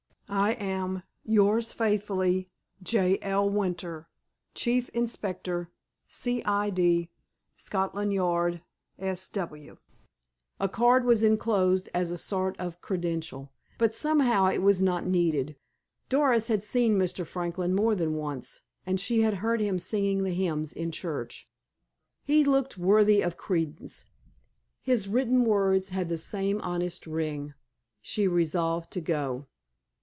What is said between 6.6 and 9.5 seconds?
D., Scotland Yard, S.